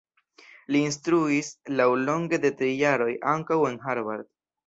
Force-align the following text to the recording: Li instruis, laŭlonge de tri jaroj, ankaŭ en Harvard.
Li 0.75 0.79
instruis, 0.85 1.51
laŭlonge 1.81 2.41
de 2.47 2.51
tri 2.61 2.71
jaroj, 2.79 3.09
ankaŭ 3.35 3.61
en 3.73 3.77
Harvard. 3.87 4.29